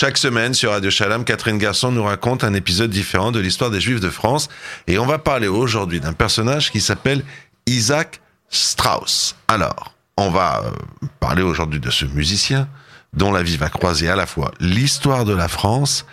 [0.00, 3.82] Chaque semaine sur Radio Shalom, Catherine Garçon nous raconte un épisode différent de l'histoire des
[3.82, 4.48] Juifs de France.
[4.86, 7.22] Et on va parler aujourd'hui d'un personnage qui s'appelle
[7.66, 9.36] Isaac Strauss.
[9.46, 10.70] Alors, on va euh,
[11.20, 12.66] parler aujourd'hui de ce musicien
[13.12, 16.06] dont la vie va croiser à la fois l'histoire de la France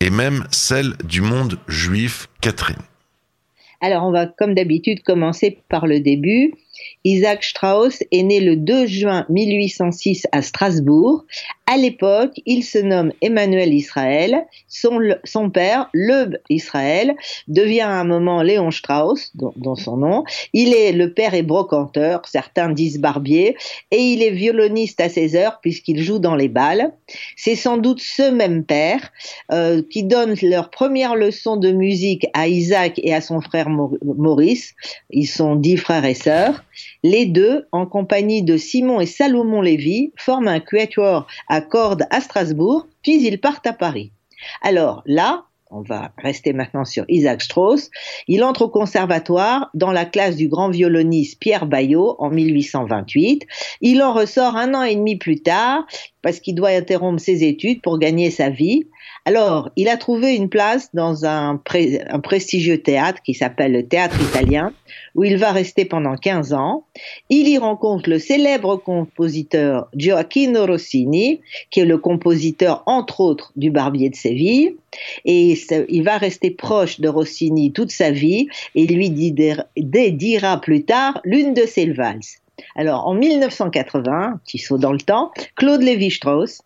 [0.00, 2.80] et même celle du monde juif, Catherine.
[3.82, 6.54] Alors, on va, comme d'habitude, commencer par le début.
[7.04, 11.24] Isaac Strauss est né le 2 juin 1806 à Strasbourg.
[11.66, 14.46] À l'époque, il se nomme Emmanuel Israël.
[14.68, 17.14] Son, père, Leub Israël,
[17.48, 20.24] devient à un moment Léon Strauss, dont, son nom.
[20.52, 23.56] Il est le père est brocanteur, certains disent barbier,
[23.90, 26.92] et il est violoniste à ses heures puisqu'il joue dans les balles.
[27.36, 29.10] C'est sans doute ce même père
[29.52, 34.74] euh, qui donne leur première leçon de musique à Isaac et à son frère Maurice.
[35.10, 36.63] Ils sont dix frères et sœurs.
[37.02, 42.20] Les deux, en compagnie de Simon et Salomon Lévy, forment un quatuor à cordes à
[42.20, 44.12] Strasbourg, puis ils partent à Paris.
[44.62, 47.90] Alors là, on va rester maintenant sur Isaac Strauss,
[48.28, 53.44] il entre au conservatoire dans la classe du grand violoniste Pierre Bayot en 1828.
[53.80, 55.84] Il en ressort un an et demi plus tard
[56.22, 58.84] parce qu'il doit interrompre ses études pour gagner sa vie.
[59.26, 61.60] Alors, il a trouvé une place dans un,
[62.22, 64.72] prestigieux théâtre qui s'appelle le Théâtre Italien,
[65.14, 66.84] où il va rester pendant 15 ans.
[67.28, 71.40] Il y rencontre le célèbre compositeur Gioacchino Rossini,
[71.70, 74.76] qui est le compositeur, entre autres, du Barbier de Séville.
[75.24, 81.20] Et il va rester proche de Rossini toute sa vie et lui dédiera plus tard
[81.24, 82.38] l'une de ses valses.
[82.76, 86.62] Alors, en 1980, petit saut dans le temps, Claude Lévi-Strauss,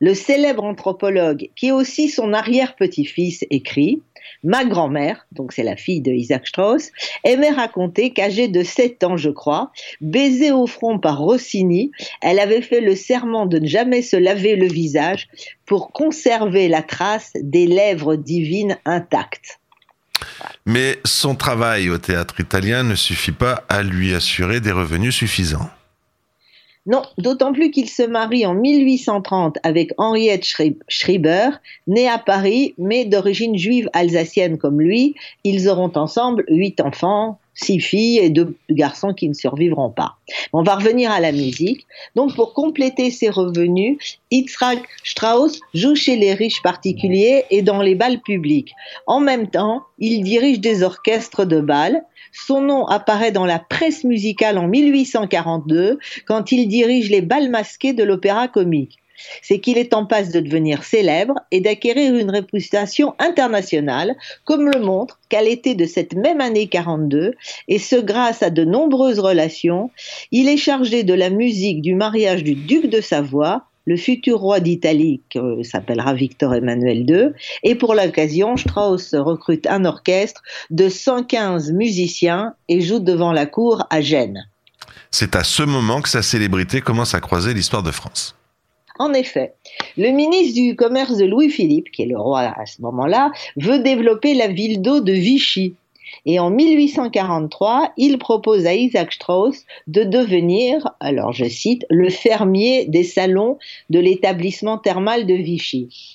[0.00, 4.02] le célèbre anthropologue, qui est aussi son arrière-petit-fils, écrit
[4.44, 6.90] Ma grand-mère, donc c'est la fille de Isaac Strauss,
[7.24, 12.62] aimait raconter qu'âgée de 7 ans, je crois, baisée au front par Rossini, elle avait
[12.62, 15.28] fait le serment de ne jamais se laver le visage
[15.66, 19.58] pour conserver la trace des lèvres divines intactes.
[20.66, 25.70] Mais son travail au théâtre italien ne suffit pas à lui assurer des revenus suffisants.
[26.84, 30.44] Non, d'autant plus qu'il se marie en 1830 avec Henriette
[30.88, 31.50] Schreiber,
[31.86, 35.14] née à Paris, mais d'origine juive alsacienne comme lui.
[35.44, 40.16] Ils auront ensemble huit enfants, six filles et deux garçons qui ne survivront pas.
[40.52, 41.86] On va revenir à la musique.
[42.14, 43.98] Donc, pour compléter ses revenus,
[44.30, 48.72] Yitzhak Strauss joue chez les riches particuliers et dans les bals publics.
[49.06, 52.02] En même temps, il dirige des orchestres de bal
[52.32, 57.92] son nom apparaît dans la presse musicale en 1842 quand il dirige les bals masqués
[57.92, 59.01] de l'opéra comique.
[59.42, 64.80] C'est qu'il est en passe de devenir célèbre et d'acquérir une réputation internationale, comme le
[64.80, 67.34] montre qu'à l'été de cette même année 42,
[67.68, 69.90] et ce grâce à de nombreuses relations,
[70.30, 74.60] il est chargé de la musique du mariage du duc de Savoie, le futur roi
[74.60, 77.30] d'Italie, qui s'appellera Victor Emmanuel II,
[77.62, 83.84] et pour l'occasion, Strauss recrute un orchestre de 115 musiciens et joue devant la cour
[83.90, 84.46] à Gênes.
[85.10, 88.36] C'est à ce moment que sa célébrité commence à croiser l'histoire de France.
[88.98, 89.54] En effet,
[89.96, 94.34] le ministre du Commerce de Louis-Philippe, qui est le roi à ce moment-là, veut développer
[94.34, 95.74] la ville d'eau de Vichy,
[96.26, 102.86] et en 1843, il propose à Isaac Strauss de devenir, alors je cite, le fermier
[102.86, 103.58] des salons
[103.90, 106.11] de l'établissement thermal de Vichy.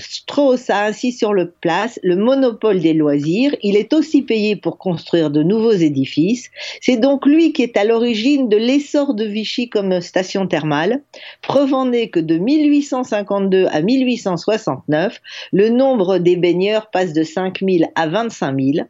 [0.00, 3.54] Strauss a ainsi sur le place le monopole des loisirs.
[3.62, 6.50] Il est aussi payé pour construire de nouveaux édifices.
[6.80, 11.02] C'est donc lui qui est à l'origine de l'essor de Vichy comme station thermale.
[11.42, 15.20] Preuve en est que de 1852 à 1869,
[15.52, 18.86] le nombre des baigneurs passe de 5 000 à 25 000.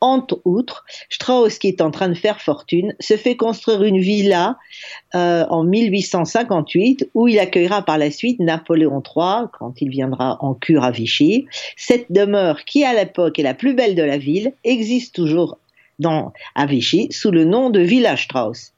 [0.00, 4.56] Entre autres, Strauss, qui est en train de faire fortune, se fait construire une villa
[5.14, 10.54] euh, en 1858 où il accueillera par la suite Napoléon III quand il viendra en
[10.54, 11.46] cure à Vichy.
[11.76, 15.58] Cette demeure, qui à l'époque est la plus belle de la ville, existe toujours
[15.98, 18.72] dans, à Vichy sous le nom de Villa Strauss.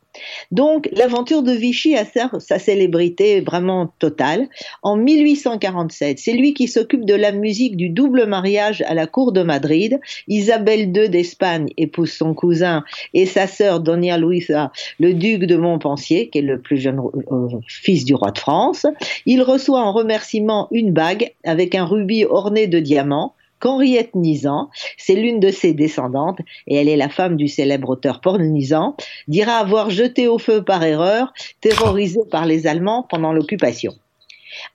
[0.50, 2.04] Donc l'aventure de Vichy a
[2.38, 4.48] sa célébrité vraiment totale.
[4.82, 9.32] En 1847, c'est lui qui s'occupe de la musique du double mariage à la cour
[9.32, 10.00] de Madrid.
[10.28, 12.84] Isabelle II d'Espagne épouse son cousin
[13.14, 17.48] et sa sœur Doña Luisa, le duc de Montpensier, qui est le plus jeune euh,
[17.68, 18.86] fils du roi de France.
[19.26, 25.14] Il reçoit en remerciement une bague avec un rubis orné de diamants qu'Henriette Nizan, c'est
[25.14, 28.96] l'une de ses descendantes, et elle est la femme du célèbre auteur Paul Nizan,
[29.28, 33.94] dira avoir jeté au feu par erreur, terrorisé par les Allemands pendant l'occupation.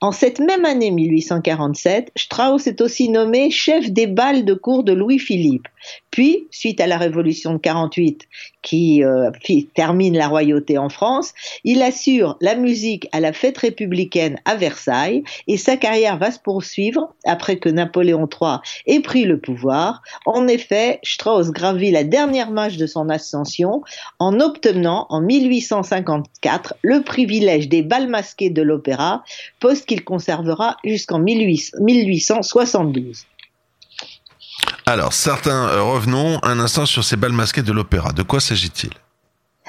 [0.00, 4.92] En cette même année 1847, Strauss est aussi nommé chef des balles de cour de
[4.92, 5.68] Louis-Philippe.
[6.16, 8.26] Puis, suite à la révolution de 48
[8.62, 9.30] qui euh,
[9.74, 15.24] termine la royauté en France, il assure la musique à la fête républicaine à Versailles
[15.46, 20.00] et sa carrière va se poursuivre après que Napoléon III ait pris le pouvoir.
[20.24, 23.82] En effet, Strauss gravit la dernière marche de son ascension
[24.18, 29.22] en obtenant en 1854 le privilège des bals masqués de l'opéra,
[29.60, 33.26] poste qu'il conservera jusqu'en 1872.
[34.88, 38.12] Alors, certains, euh, revenons un instant sur ces bals masqués de l'opéra.
[38.12, 38.90] De quoi s'agit-il?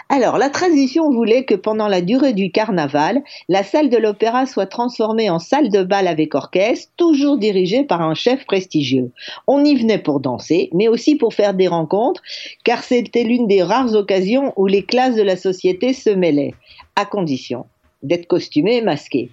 [0.09, 4.67] Alors, la tradition voulait que pendant la durée du carnaval, la salle de l'opéra soit
[4.67, 9.09] transformée en salle de bal avec orchestre, toujours dirigée par un chef prestigieux.
[9.47, 12.21] On y venait pour danser, mais aussi pour faire des rencontres,
[12.63, 16.53] car c'était l'une des rares occasions où les classes de la société se mêlaient,
[16.95, 17.65] à condition
[18.03, 19.29] d'être costumé et masqué.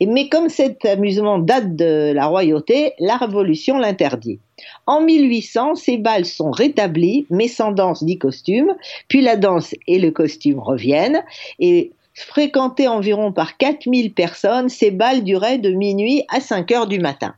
[0.00, 4.40] Et, mais comme cet amusement date de la royauté, la Révolution l'interdit.
[4.86, 8.74] En 1800, ces bals sont rétablis, mais sans danse ni costume,
[9.08, 11.22] puis la danse et le costume reviennent,
[11.60, 16.98] et fréquentés environ par 4000 personnes, ces bals duraient de minuit à 5 heures du
[16.98, 17.34] matin.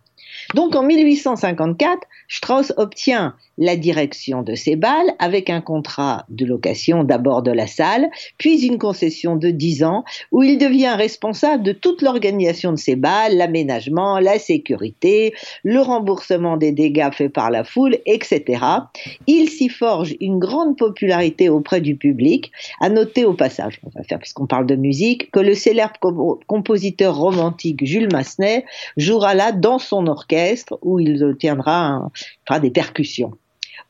[0.54, 7.04] Donc en 1854, Strauss obtient la direction de ces balles avec un contrat de location
[7.04, 8.08] d'abord de la salle,
[8.38, 12.96] puis une concession de 10 ans où il devient responsable de toute l'organisation de ces
[12.96, 18.64] balles, l'aménagement, la sécurité, le remboursement des dégâts faits par la foule, etc.
[19.26, 22.50] Il s'y forge une grande popularité auprès du public.
[22.80, 25.92] À noter au passage, on va faire puisqu'on parle de musique, que le célèbre
[26.46, 28.64] compositeur romantique Jules Massenet
[28.96, 30.39] jouera là dans son orchestre
[30.82, 32.10] où il tiendra
[32.60, 33.32] des percussions.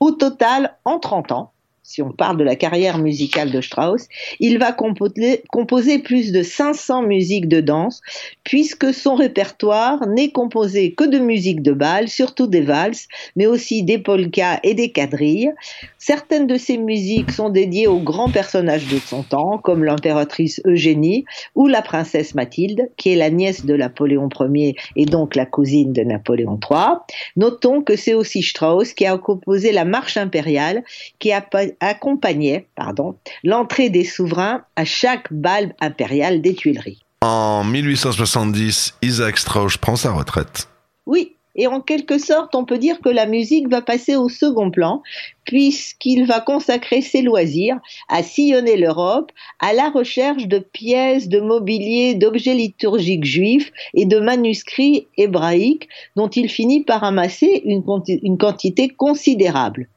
[0.01, 1.53] Au total, en 30 ans,
[1.91, 4.07] si on parle de la carrière musicale de Strauss,
[4.39, 8.01] il va composer, plus de 500 musiques de danse,
[8.45, 13.83] puisque son répertoire n'est composé que de musique de bal, surtout des valses, mais aussi
[13.83, 15.51] des polkas et des quadrilles.
[15.99, 21.25] Certaines de ces musiques sont dédiées aux grands personnages de son temps, comme l'impératrice Eugénie
[21.57, 25.93] ou la princesse Mathilde, qui est la nièce de Napoléon Ier et donc la cousine
[25.93, 26.99] de Napoléon III.
[27.35, 30.85] Notons que c'est aussi Strauss qui a composé la marche impériale,
[31.19, 31.41] qui a
[31.81, 37.01] accompagnait pardon, l'entrée des souverains à chaque bal impérial des Tuileries.
[37.23, 40.69] En 1870, Isaac Strauss prend sa retraite.
[41.07, 44.71] Oui, et en quelque sorte, on peut dire que la musique va passer au second
[44.71, 45.03] plan,
[45.45, 47.79] puisqu'il va consacrer ses loisirs
[48.09, 54.21] à sillonner l'Europe, à la recherche de pièces, de mobilier, d'objets liturgiques juifs et de
[54.21, 57.83] manuscrits hébraïques dont il finit par amasser une,
[58.23, 59.89] une quantité considérable.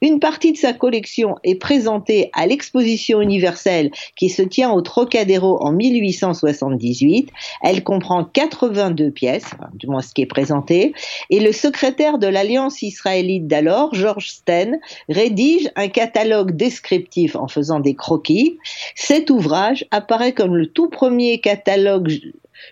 [0.00, 5.62] Une partie de sa collection est présentée à l'exposition universelle qui se tient au Trocadéro
[5.62, 7.30] en 1878.
[7.62, 10.92] Elle comprend 82 pièces, du moins ce qui est présenté,
[11.30, 14.78] et le secrétaire de l'Alliance israélite d'alors, George Sten,
[15.08, 18.58] rédige un catalogue descriptif en faisant des croquis.
[18.94, 22.12] Cet ouvrage apparaît comme le tout premier catalogue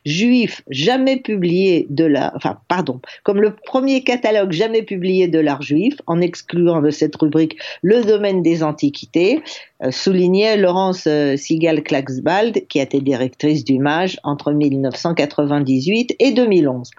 [0.04, 5.62] juif jamais publié de la, enfin, pardon, comme le premier catalogue jamais publié de l'art
[5.62, 9.42] juif, en excluant de cette rubrique le domaine des antiquités,
[9.90, 16.90] soulignait Laurence euh, Sigal-Klaxbald, qui a été directrice du MAGE entre 1998 et 2011.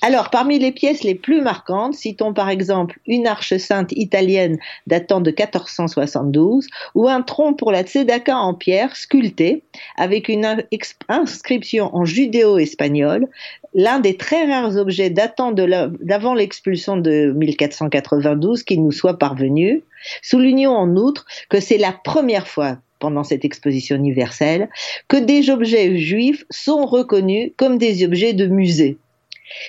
[0.00, 5.20] Alors, parmi les pièces les plus marquantes, citons par exemple une arche sainte italienne datant
[5.20, 9.62] de 1472 ou un tronc pour la tzedaka en pierre sculpté
[9.96, 10.64] avec une
[11.08, 13.28] inscription en judéo-espagnol,
[13.74, 19.82] l'un des très rares objets datant d'avant l'expulsion de 1492 qui nous soit parvenu.
[20.22, 24.68] Soulignons en outre que c'est la première fois pendant cette exposition universelle
[25.08, 28.98] que des objets juifs sont reconnus comme des objets de musée.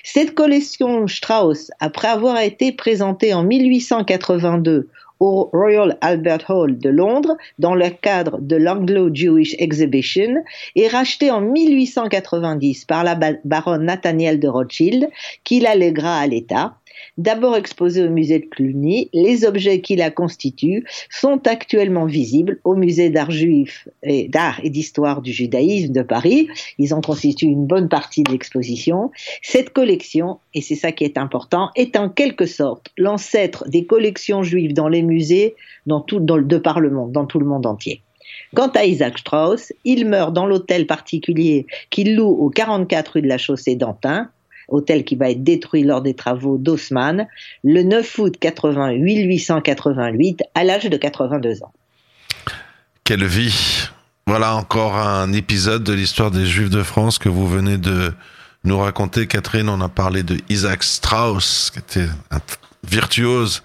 [0.03, 4.87] Cette collection Strauss, après avoir été présentée en 1882
[5.23, 10.43] au Royal Albert Hall de Londres dans le cadre de l'Anglo-Jewish Exhibition
[10.75, 15.07] est rachetée en 1890 par la baronne Nathaniel de Rothschild
[15.45, 16.75] qui l'allèguera à l'État
[17.17, 22.75] D'abord exposé au musée de Cluny, les objets qui la constituent sont actuellement visibles au
[22.75, 26.47] musée d'art juif et d'art et d'histoire du judaïsme de Paris.
[26.79, 29.11] Ils en constituent une bonne partie de l'exposition.
[29.41, 34.41] Cette collection, et c'est ça qui est important, est en quelque sorte l'ancêtre des collections
[34.41, 35.12] juives dans les musées
[35.85, 38.01] dans tout, dans, de par le monde, dans tout le monde entier.
[38.55, 43.27] Quant à Isaac Strauss, il meurt dans l'hôtel particulier qu'il loue au 44 rue de
[43.27, 44.29] la Chaussée d'Antin,
[44.67, 47.27] hôtel qui va être détruit lors des travaux d'Haussmann,
[47.63, 51.73] le 9 août 1888, à l'âge de 82 ans.
[53.03, 53.89] Quelle vie
[54.27, 58.13] Voilà encore un épisode de l'histoire des Juifs de France que vous venez de
[58.63, 59.27] nous raconter.
[59.27, 62.39] Catherine, on a parlé de Isaac Strauss, qui était un
[62.87, 63.61] virtuose.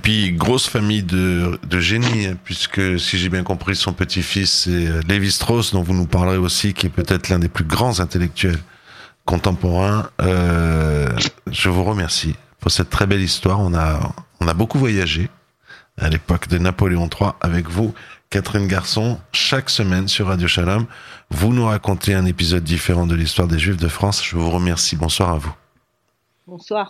[0.00, 4.62] Et puis, grosse famille de, de génie, hein, puisque si j'ai bien compris, son petit-fils,
[4.62, 7.64] c'est euh, Lévi Strauss, dont vous nous parlerez aussi, qui est peut-être l'un des plus
[7.64, 8.60] grands intellectuels
[9.26, 10.08] contemporains.
[10.22, 11.06] Euh,
[11.50, 13.60] je vous remercie pour cette très belle histoire.
[13.60, 15.28] On a, on a beaucoup voyagé
[15.98, 17.92] à l'époque de Napoléon III avec vous,
[18.30, 20.86] Catherine Garçon, chaque semaine sur Radio Shalom.
[21.28, 24.24] Vous nous racontez un épisode différent de l'histoire des Juifs de France.
[24.24, 24.96] Je vous remercie.
[24.96, 25.52] Bonsoir à vous.
[26.46, 26.88] Bonsoir.